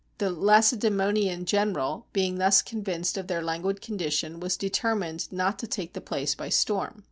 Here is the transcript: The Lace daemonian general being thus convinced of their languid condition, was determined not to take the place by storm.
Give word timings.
The 0.17 0.31
Lace 0.31 0.71
daemonian 0.73 1.45
general 1.45 2.07
being 2.11 2.39
thus 2.39 2.63
convinced 2.63 3.19
of 3.19 3.27
their 3.27 3.43
languid 3.43 3.81
condition, 3.81 4.39
was 4.39 4.57
determined 4.57 5.31
not 5.31 5.59
to 5.59 5.67
take 5.67 5.93
the 5.93 6.01
place 6.01 6.33
by 6.33 6.49
storm. 6.49 6.99